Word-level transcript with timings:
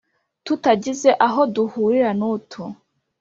Tutagize 0.45 1.09
aho 1.27 1.39
duhurira 1.53 2.09
nutu 2.19 2.63